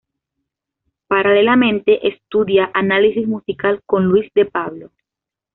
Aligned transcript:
Paralelamente 1.05 2.07
estudia 2.07 2.71
Análisis 2.73 3.27
Musical 3.27 3.83
con 3.85 4.05
Luis 4.05 4.31
de 4.33 4.45
Pablo. 4.45 4.89